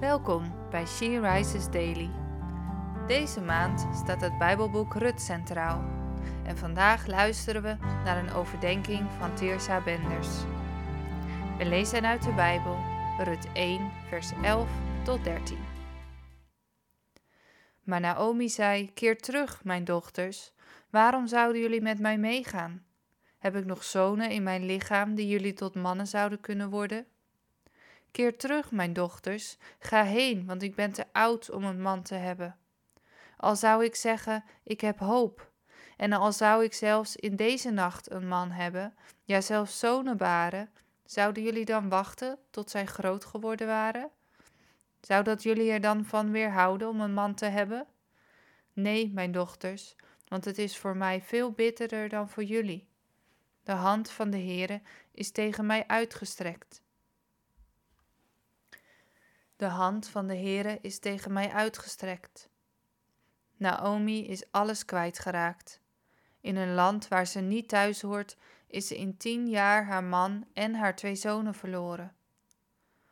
[0.00, 2.10] Welkom bij She Rises Daily.
[3.06, 5.84] Deze maand staat het Bijbelboek Rut centraal.
[6.44, 10.28] En vandaag luisteren we naar een overdenking van Teersa Benders.
[11.58, 12.76] We lezen uit de Bijbel,
[13.18, 14.70] Rut 1, vers 11
[15.04, 15.58] tot 13.
[17.82, 20.52] Maar Naomi zei: Keer terug, mijn dochters.
[20.90, 22.84] Waarom zouden jullie met mij meegaan?
[23.38, 27.06] Heb ik nog zonen in mijn lichaam die jullie tot mannen zouden kunnen worden?
[28.10, 32.14] Keer terug, mijn dochters, ga heen, want ik ben te oud om een man te
[32.14, 32.56] hebben.
[33.36, 35.50] Al zou ik zeggen, ik heb hoop,
[35.96, 38.94] en al zou ik zelfs in deze nacht een man hebben,
[39.24, 40.70] ja zelfs zonen baren,
[41.04, 44.10] zouden jullie dan wachten tot zij groot geworden waren?
[45.00, 47.86] Zou dat jullie er dan van weerhouden om een man te hebben?
[48.72, 49.96] Nee, mijn dochters,
[50.28, 52.88] want het is voor mij veel bitterder dan voor jullie.
[53.62, 54.80] De hand van de Heere
[55.12, 56.82] is tegen mij uitgestrekt.
[59.58, 62.48] De hand van de Heere is tegen mij uitgestrekt.
[63.56, 65.80] Naomi is alles kwijtgeraakt.
[66.40, 68.36] In een land waar ze niet thuis hoort,
[68.66, 72.16] is ze in tien jaar haar man en haar twee zonen verloren.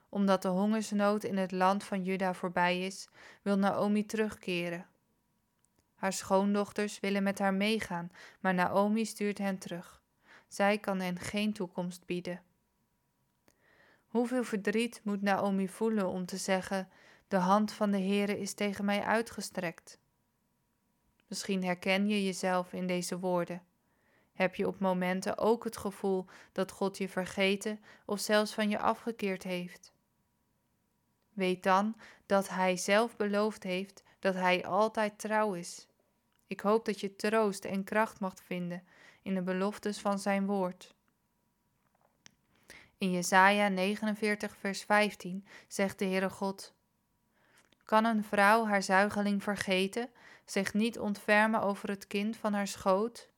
[0.08, 3.08] Omdat de hongersnood in het land van Juda voorbij is,
[3.42, 4.86] wil Naomi terugkeren.
[5.94, 10.02] Haar schoondochters willen met haar meegaan, maar Naomi stuurt hen terug.
[10.48, 12.42] Zij kan hen geen toekomst bieden.
[14.17, 16.89] Hoeveel verdriet moet Naomi voelen om te zeggen:
[17.28, 19.98] De hand van de Heere is tegen mij uitgestrekt?
[21.27, 23.62] Misschien herken je jezelf in deze woorden.
[24.33, 28.78] Heb je op momenten ook het gevoel dat God je vergeten of zelfs van je
[28.78, 29.92] afgekeerd heeft?
[31.33, 35.86] Weet dan dat Hij zelf beloofd heeft dat Hij altijd trouw is.
[36.47, 38.86] Ik hoop dat je troost en kracht mag vinden
[39.23, 40.95] in de beloftes van Zijn woord.
[42.98, 46.75] In Jesaja 49 vers 15 zegt de Heere God:
[47.84, 50.11] Kan een vrouw haar zuigeling vergeten,
[50.44, 53.28] zich niet ontfermen over het kind van haar schoot?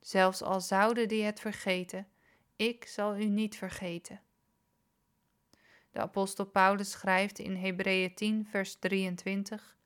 [0.00, 2.08] Zelfs al zouden die het vergeten,
[2.56, 4.20] ik zal u niet vergeten.
[5.90, 9.76] De apostel Paulus schrijft in Hebreeën 10 vers 23: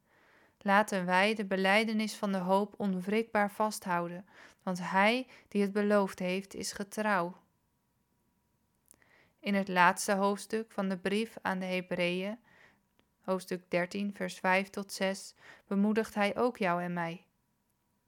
[0.59, 4.27] Laten wij de beleidenis van de hoop onwrikbaar vasthouden,
[4.63, 7.37] want hij die het beloofd heeft is getrouw.
[9.41, 12.39] In het laatste hoofdstuk van de brief aan de Hebreeën,
[13.21, 15.35] hoofdstuk 13, vers 5 tot 6,
[15.67, 17.25] bemoedigt hij ook jou en mij.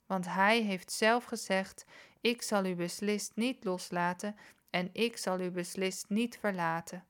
[0.06, 1.84] Want hij heeft zelf gezegd:
[2.20, 4.36] Ik zal u beslist niet loslaten
[4.70, 7.04] en ik zal u beslist niet verlaten.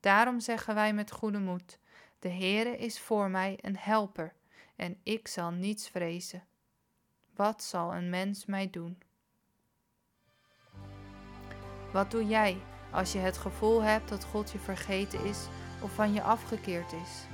[0.00, 1.78] Daarom zeggen wij met goede moed:
[2.18, 4.34] De Heere is voor mij een helper
[4.76, 6.46] en ik zal niets vrezen.
[7.34, 9.02] Wat zal een mens mij doen?
[11.92, 12.60] Wat doe jij
[12.90, 15.38] als je het gevoel hebt dat God je vergeten is
[15.80, 17.26] of van je afgekeerd is?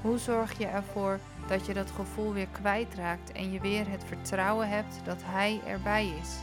[0.00, 4.68] Hoe zorg je ervoor dat je dat gevoel weer kwijtraakt en je weer het vertrouwen
[4.68, 6.36] hebt dat Hij erbij is?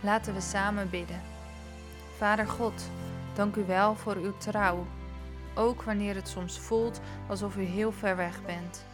[0.00, 1.20] Laten we samen bidden.
[2.16, 2.82] Vader God,
[3.34, 4.86] dank u wel voor uw trouw,
[5.54, 8.84] ook wanneer het soms voelt alsof u heel ver weg bent.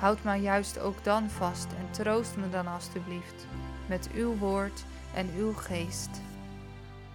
[0.00, 3.46] Houd mij juist ook dan vast en troost me dan alstublieft
[3.86, 4.84] met uw woord
[5.14, 6.10] en uw geest.